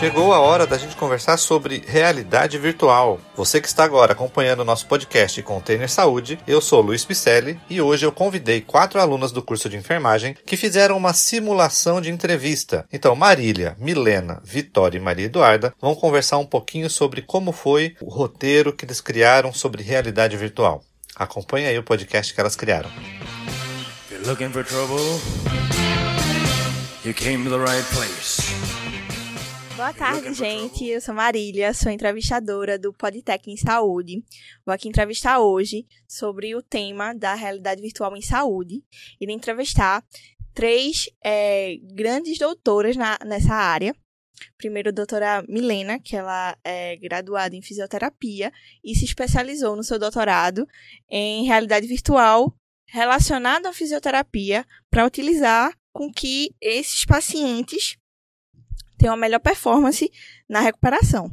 [0.00, 3.20] Chegou a hora da gente conversar sobre realidade virtual.
[3.36, 7.82] Você que está agora acompanhando o nosso podcast Container Saúde, eu sou Luiz Picelli e
[7.82, 12.86] hoje eu convidei quatro alunas do curso de enfermagem que fizeram uma simulação de entrevista.
[12.90, 18.08] Então, Marília, Milena, Vitória e Maria Eduarda vão conversar um pouquinho sobre como foi o
[18.08, 20.82] roteiro que eles criaram sobre realidade virtual.
[21.14, 22.88] Acompanhe aí o podcast que elas criaram.
[24.10, 25.20] You're looking for trouble?
[27.04, 28.49] You came to the right place.
[29.80, 30.84] Boa tarde, gente.
[30.84, 34.22] Eu sou Marília, sou entrevistadora do Podtech em Saúde.
[34.62, 38.84] Vou aqui entrevistar hoje sobre o tema da realidade virtual em saúde.
[39.18, 40.04] Irei entrevistar
[40.52, 43.96] três é, grandes doutoras na, nessa área.
[44.58, 48.52] Primeiro, a doutora Milena, que ela é graduada em fisioterapia
[48.84, 50.68] e se especializou no seu doutorado
[51.08, 52.54] em realidade virtual
[52.86, 57.96] relacionada à fisioterapia para utilizar com que esses pacientes
[59.00, 60.12] ter uma melhor performance
[60.46, 61.32] na recuperação.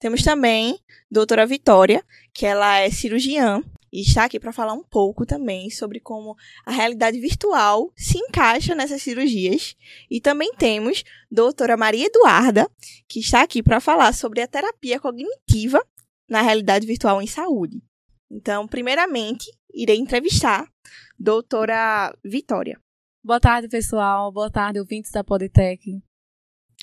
[0.00, 3.62] Temos também doutora Vitória, que ela é cirurgiã
[3.92, 8.74] e está aqui para falar um pouco também sobre como a realidade virtual se encaixa
[8.74, 9.76] nessas cirurgias.
[10.10, 12.68] E também temos doutora Maria Eduarda,
[13.06, 15.80] que está aqui para falar sobre a terapia cognitiva
[16.28, 17.80] na realidade virtual em saúde.
[18.28, 20.68] Então, primeiramente, irei entrevistar
[21.16, 22.80] doutora Vitória.
[23.22, 24.32] Boa tarde, pessoal.
[24.32, 26.02] Boa tarde, ouvintes da Podtech.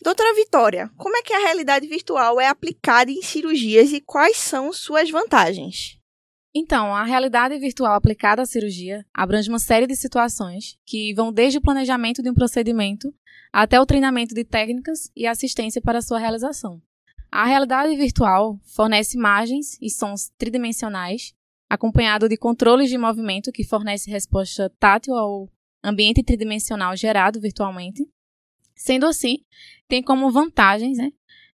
[0.03, 4.73] Doutora Vitória, como é que a realidade virtual é aplicada em cirurgias e quais são
[4.73, 5.99] suas vantagens?
[6.55, 11.59] Então, a realidade virtual aplicada à cirurgia abrange uma série de situações que vão desde
[11.59, 13.13] o planejamento de um procedimento
[13.53, 16.81] até o treinamento de técnicas e assistência para sua realização.
[17.31, 21.31] A realidade virtual fornece imagens e sons tridimensionais,
[21.69, 25.47] acompanhado de controles de movimento que fornece resposta tátil ao
[25.83, 28.03] ambiente tridimensional gerado virtualmente,
[28.81, 29.45] Sendo assim,
[29.87, 31.11] tem como vantagens, né?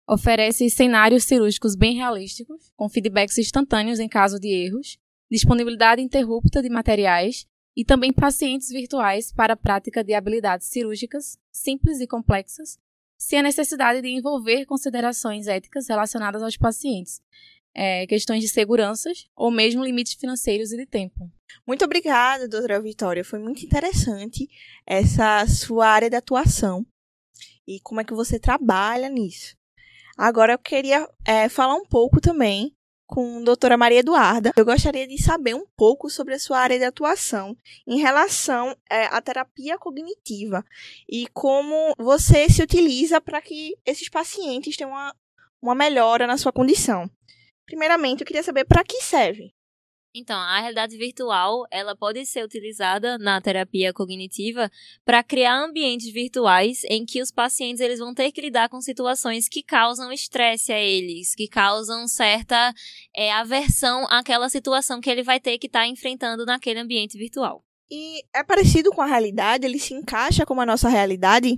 [0.10, 4.98] Oferece cenários cirúrgicos bem realísticos, com feedbacks instantâneos em caso de erros,
[5.30, 7.46] disponibilidade interrupta de materiais
[7.78, 12.80] e também pacientes virtuais para a prática de habilidades cirúrgicas simples e complexas,
[13.20, 17.22] sem a necessidade de envolver considerações éticas relacionadas aos pacientes,
[17.72, 21.32] é, questões de seguranças ou mesmo limites financeiros e de tempo.
[21.68, 23.24] Muito obrigada, doutora Vitória.
[23.24, 24.50] Foi muito interessante
[24.88, 26.84] essa sua área de atuação
[27.68, 29.56] e como é que você trabalha nisso.
[30.18, 32.76] Agora eu queria é, falar um pouco também
[33.12, 34.52] com a doutora Maria Eduarda.
[34.56, 39.06] Eu gostaria de saber um pouco sobre a sua área de atuação em relação é,
[39.06, 40.64] à terapia cognitiva
[41.10, 45.16] e como você se utiliza para que esses pacientes tenham uma,
[45.62, 47.10] uma melhora na sua condição.
[47.66, 49.54] Primeiramente, eu queria saber para que serve.
[50.14, 54.70] Então, a realidade virtual, ela pode ser utilizada na terapia cognitiva
[55.06, 59.48] para criar ambientes virtuais em que os pacientes eles vão ter que lidar com situações
[59.48, 62.74] que causam estresse a eles, que causam certa
[63.16, 67.64] é, aversão àquela situação que ele vai ter que estar tá enfrentando naquele ambiente virtual.
[67.90, 69.66] E é parecido com a realidade?
[69.66, 71.58] Ele se encaixa com a nossa realidade?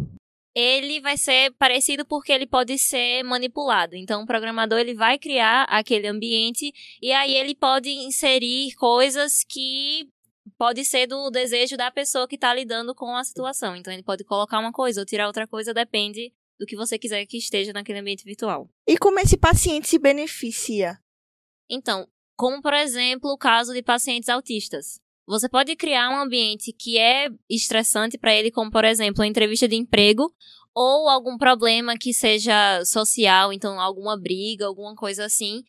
[0.56, 3.96] Ele vai ser parecido porque ele pode ser manipulado.
[3.96, 6.72] Então, o programador ele vai criar aquele ambiente
[7.02, 10.08] e aí ele pode inserir coisas que
[10.58, 13.76] pode ser do desejo da pessoa que está lidando com a situação.
[13.76, 17.26] Então, ele pode colocar uma coisa ou tirar outra coisa, depende do que você quiser
[17.26, 18.70] que esteja naquele ambiente virtual.
[18.88, 21.00] E como esse paciente se beneficia?
[21.70, 25.00] Então, como por exemplo o caso de pacientes autistas.
[25.26, 29.68] Você pode criar um ambiente que é estressante para ele, como por exemplo, uma entrevista
[29.68, 30.34] de emprego
[30.76, 35.64] ou algum problema que seja social, então alguma briga, alguma coisa assim,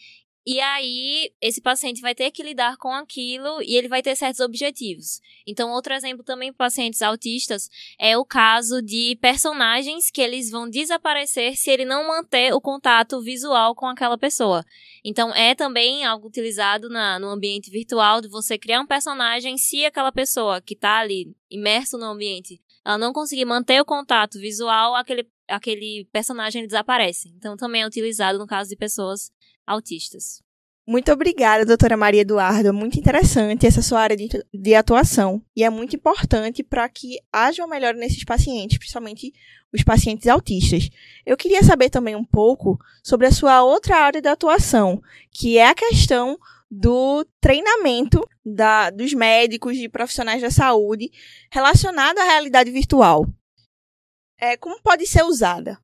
[0.47, 4.41] e aí, esse paciente vai ter que lidar com aquilo e ele vai ter certos
[4.41, 5.23] objetivos.
[5.47, 10.69] Então, outro exemplo também para pacientes autistas é o caso de personagens que eles vão
[10.69, 14.63] desaparecer se ele não manter o contato visual com aquela pessoa.
[15.03, 19.87] Então, é também algo utilizado na, no ambiente virtual de você criar um personagem se
[19.87, 24.95] aquela pessoa que está ali imerso no ambiente, ela não conseguir manter o contato visual,
[24.95, 27.33] aquele, aquele personagem desaparece.
[27.35, 29.33] Então, também é utilizado no caso de pessoas
[29.67, 30.43] autistas.
[30.87, 32.71] Muito obrigada, doutora Maria Eduarda.
[32.71, 35.43] Muito interessante essa sua área de, de atuação.
[35.57, 39.33] E é muito importante para que haja uma melhora nesses pacientes, principalmente
[39.73, 40.91] os pacientes autistas.
[41.25, 45.69] Eu queria saber também um pouco sobre a sua outra área de atuação, que é
[45.69, 46.39] a questão
[46.71, 51.11] do treinamento da, dos médicos e profissionais da saúde
[51.51, 53.27] relacionado à realidade virtual.
[54.39, 55.79] É, como pode ser usada?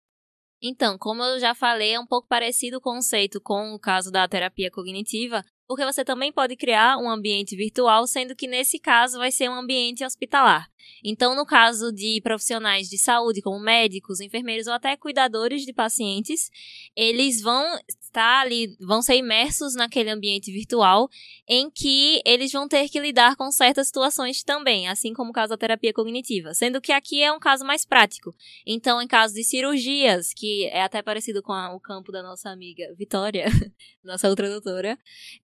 [0.62, 4.28] Então, como eu já falei, é um pouco parecido o conceito com o caso da
[4.28, 9.32] terapia cognitiva, porque você também pode criar um ambiente virtual, sendo que nesse caso vai
[9.32, 10.69] ser um ambiente hospitalar.
[11.04, 16.50] Então, no caso de profissionais de saúde, como médicos, enfermeiros ou até cuidadores de pacientes,
[16.94, 17.64] eles vão
[18.10, 21.08] estar ali, vão ser imersos naquele ambiente virtual
[21.48, 25.50] em que eles vão ter que lidar com certas situações também, assim como o caso
[25.50, 28.34] da terapia cognitiva, sendo que aqui é um caso mais prático.
[28.66, 32.50] Então, em caso de cirurgias, que é até parecido com a, o campo da nossa
[32.50, 33.46] amiga Vitória,
[34.02, 34.98] nossa outra doutora,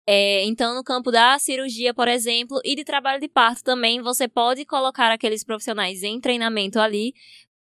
[0.06, 4.26] é, então no campo da cirurgia, por exemplo, e de trabalho de parto também, você
[4.26, 7.12] pode colocar aqueles profissionais em treinamento ali,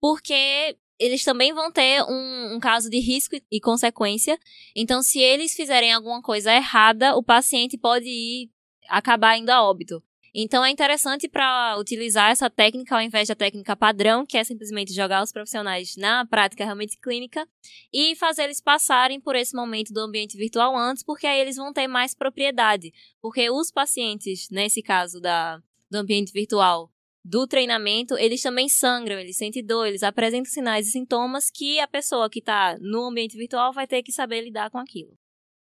[0.01, 4.39] porque eles também vão ter um, um, caso de risco e consequência.
[4.75, 8.51] Então, se eles fizerem alguma coisa errada, o paciente pode ir
[8.89, 10.03] acabar indo a óbito.
[10.35, 14.95] Então, é interessante para utilizar essa técnica ao invés da técnica padrão, que é simplesmente
[14.95, 17.47] jogar os profissionais na prática realmente clínica
[17.93, 21.73] e fazer eles passarem por esse momento do ambiente virtual antes, porque aí eles vão
[21.73, 22.93] ter mais propriedade.
[23.21, 25.61] Porque os pacientes, nesse caso da,
[25.91, 26.92] do ambiente virtual,
[27.25, 31.87] do treinamento, eles também sangram, eles sentem dor, eles apresentam sinais e sintomas que a
[31.87, 35.17] pessoa que está no ambiente virtual vai ter que saber lidar com aquilo.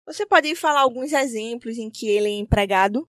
[0.05, 3.09] Você pode falar alguns exemplos em que ele é empregado?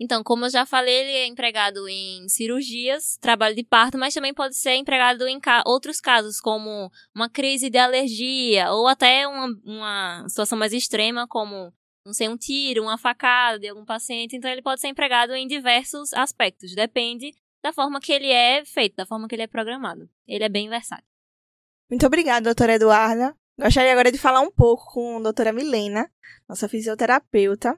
[0.00, 4.34] Então, como eu já falei, ele é empregado em cirurgias, trabalho de parto, mas também
[4.34, 9.46] pode ser empregado em ca outros casos, como uma crise de alergia, ou até uma,
[9.64, 11.72] uma situação mais extrema, como
[12.04, 15.46] não sei, um tiro, uma facada de algum paciente, então ele pode ser empregado em
[15.46, 20.08] diversos aspectos, depende da forma que ele é feito, da forma que ele é programado.
[20.26, 21.04] Ele é bem versátil.
[21.90, 23.34] Muito obrigada, doutora Eduarda.
[23.58, 26.08] Gostaria agora de falar um pouco com a doutora Milena,
[26.48, 27.76] nossa fisioterapeuta,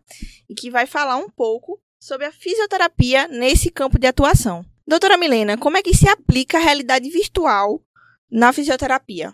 [0.48, 4.64] e que vai falar um pouco sobre a fisioterapia nesse campo de atuação.
[4.86, 7.82] Doutora Milena, como é que se aplica a realidade virtual
[8.30, 9.32] na fisioterapia?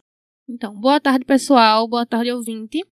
[0.49, 1.89] Então, boa tarde, pessoal.
[1.89, 2.87] Boa tarde, ouvinte.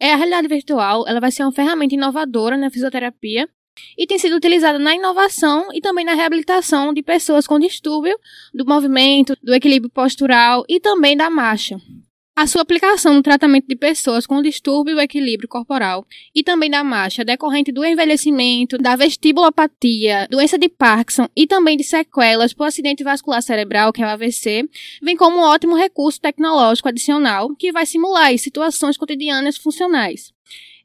[0.00, 3.46] É, a realidade virtual ela vai ser uma ferramenta inovadora na fisioterapia
[3.96, 8.18] e tem sido utilizada na inovação e também na reabilitação de pessoas com distúrbio
[8.54, 11.78] do movimento, do equilíbrio postural e também da marcha.
[12.36, 16.82] A sua aplicação no tratamento de pessoas com distúrbio do equilíbrio corporal e também da
[16.82, 23.04] marcha decorrente do envelhecimento, da vestibulopatia, doença de Parkinson e também de sequelas por acidente
[23.04, 24.68] vascular cerebral, que é o AVC,
[25.02, 30.32] vem como um ótimo recurso tecnológico adicional que vai simular situações cotidianas funcionais.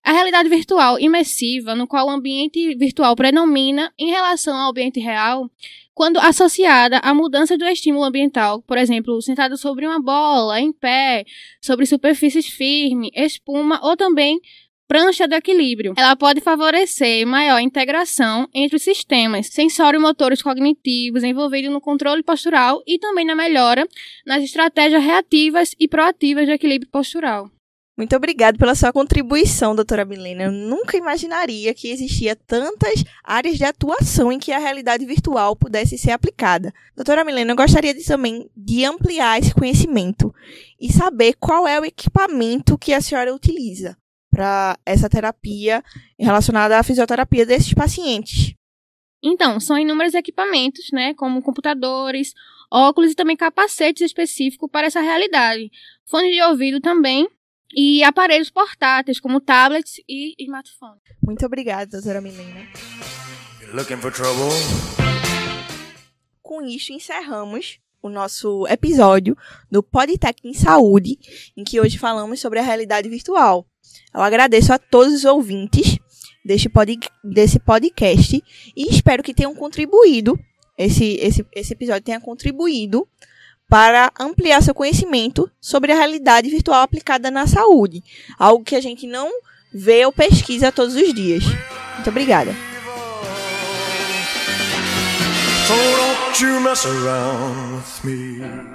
[0.05, 5.49] A realidade virtual imersiva, no qual o ambiente virtual predomina em relação ao ambiente real,
[5.95, 11.25] quando associada à mudança do estímulo ambiental, por exemplo, sentado sobre uma bola, em pé,
[11.59, 14.39] sobre superfícies firmes, espuma ou também
[14.87, 15.95] prancha do equilíbrio.
[15.97, 22.99] Ela pode favorecer maior integração entre os sistemas sensório-motores cognitivos envolvidos no controle postural e
[22.99, 23.87] também na melhora
[24.23, 27.49] nas estratégias reativas e proativas do equilíbrio postural.
[27.97, 30.43] Muito obrigada pela sua contribuição, doutora Milena.
[30.43, 35.97] Eu nunca imaginaria que existia tantas áreas de atuação em que a realidade virtual pudesse
[35.97, 36.73] ser aplicada.
[36.93, 40.35] Doutora Milena, eu gostaria de, também de ampliar esse conhecimento
[40.77, 43.97] e saber qual é o equipamento que a senhora utiliza
[44.29, 45.81] para essa terapia
[46.19, 48.53] relacionada à fisioterapia desses pacientes.
[49.23, 52.33] Então, são inúmeros equipamentos, né, como computadores,
[52.69, 55.71] óculos e também capacetes específicos para essa realidade.
[56.05, 57.25] Fones de ouvido também
[57.75, 61.01] e aparelhos portáteis, como tablets e smartphones.
[61.21, 62.65] Muito obrigada, doutora Milena.
[66.41, 69.35] Com isso, encerramos o nosso episódio
[69.69, 71.17] do Podtech em Saúde,
[71.57, 73.65] em que hoje falamos sobre a realidade virtual.
[74.13, 75.97] Eu agradeço a todos os ouvintes
[76.45, 78.41] deste, pod, desse podcast
[78.75, 80.39] e espero que tenham contribuído,
[80.77, 83.07] esse, esse, esse episódio tenha contribuído
[83.75, 88.01] para ampliar seu conhecimento sobre a realidade virtual aplicada na saúde,
[88.39, 89.29] algo que a gente não
[89.69, 91.43] vê ou pesquisa todos os dias.
[91.43, 92.55] Muito obrigada.